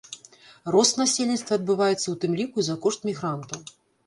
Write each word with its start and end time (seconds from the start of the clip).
Рост 0.75 0.97
насельніцтва 1.01 1.53
адбываецца 1.61 2.01
ў 2.09 2.15
тым 2.25 2.31
ліку 2.41 2.57
і 2.65 2.67
за 2.71 2.79
кошт 2.89 3.07
мігрантаў. 3.13 3.61